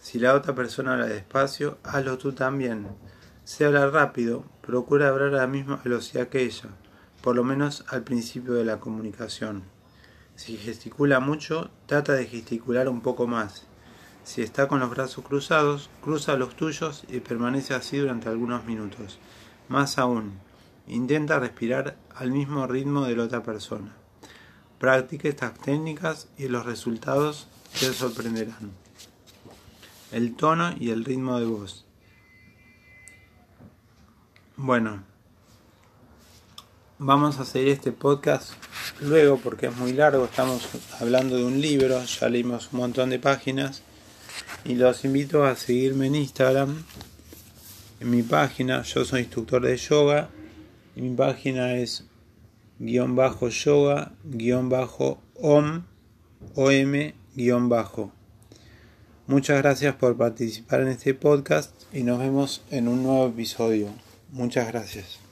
Si 0.00 0.18
la 0.18 0.32
otra 0.32 0.54
persona 0.54 0.94
habla 0.94 1.04
despacio, 1.04 1.76
hazlo 1.82 2.16
tú 2.16 2.32
también. 2.32 2.88
Si 3.44 3.64
habla 3.64 3.90
rápido, 3.90 4.44
procura 4.62 5.08
hablar 5.08 5.34
a 5.34 5.42
la 5.42 5.46
misma 5.48 5.82
velocidad 5.84 6.28
que 6.28 6.44
ella, 6.44 6.70
por 7.20 7.36
lo 7.36 7.44
menos 7.44 7.84
al 7.88 8.04
principio 8.04 8.54
de 8.54 8.64
la 8.64 8.80
comunicación. 8.80 9.64
Si 10.34 10.56
gesticula 10.56 11.20
mucho, 11.20 11.70
trata 11.84 12.14
de 12.14 12.24
gesticular 12.24 12.88
un 12.88 13.02
poco 13.02 13.26
más. 13.26 13.66
Si 14.30 14.42
está 14.42 14.68
con 14.68 14.78
los 14.78 14.90
brazos 14.90 15.24
cruzados, 15.24 15.90
cruza 16.04 16.36
los 16.36 16.54
tuyos 16.54 17.02
y 17.08 17.18
permanece 17.18 17.74
así 17.74 17.96
durante 17.96 18.28
algunos 18.28 18.64
minutos. 18.64 19.18
Más 19.68 19.98
aún, 19.98 20.38
intenta 20.86 21.40
respirar 21.40 21.96
al 22.14 22.30
mismo 22.30 22.64
ritmo 22.68 23.06
de 23.06 23.16
la 23.16 23.24
otra 23.24 23.42
persona. 23.42 23.92
Practique 24.78 25.28
estas 25.28 25.54
técnicas 25.54 26.28
y 26.38 26.46
los 26.46 26.64
resultados 26.64 27.48
te 27.80 27.92
sorprenderán. 27.92 28.70
El 30.12 30.36
tono 30.36 30.76
y 30.78 30.90
el 30.90 31.04
ritmo 31.04 31.40
de 31.40 31.46
voz. 31.46 31.84
Bueno, 34.56 35.02
vamos 37.00 37.40
a 37.40 37.44
seguir 37.44 37.70
este 37.70 37.90
podcast 37.90 38.52
luego 39.00 39.38
porque 39.38 39.66
es 39.66 39.76
muy 39.76 39.92
largo. 39.92 40.24
Estamos 40.24 40.68
hablando 41.00 41.36
de 41.36 41.44
un 41.44 41.60
libro, 41.60 42.00
ya 42.04 42.28
leímos 42.28 42.68
un 42.72 42.78
montón 42.78 43.10
de 43.10 43.18
páginas. 43.18 43.82
Y 44.64 44.74
los 44.74 45.04
invito 45.04 45.44
a 45.44 45.56
seguirme 45.56 46.06
en 46.06 46.16
Instagram 46.16 46.84
en 48.00 48.10
mi 48.10 48.22
página. 48.22 48.82
Yo 48.82 49.04
soy 49.04 49.20
instructor 49.20 49.62
de 49.62 49.76
yoga 49.76 50.30
y 50.96 51.02
mi 51.02 51.14
página 51.14 51.74
es 51.74 52.04
guion 52.78 53.14
bajo 53.14 53.48
yoga 53.48 54.12
guion 54.24 54.68
bajo 54.68 55.20
om 55.34 55.84
om 56.54 57.12
guion 57.34 57.68
bajo. 57.68 58.12
Muchas 59.26 59.58
gracias 59.58 59.94
por 59.94 60.16
participar 60.16 60.80
en 60.80 60.88
este 60.88 61.14
podcast 61.14 61.72
y 61.92 62.02
nos 62.02 62.18
vemos 62.18 62.62
en 62.70 62.88
un 62.88 63.02
nuevo 63.02 63.28
episodio. 63.28 63.88
Muchas 64.32 64.66
gracias. 64.66 65.29